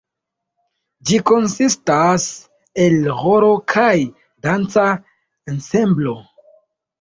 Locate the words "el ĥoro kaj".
2.85-3.93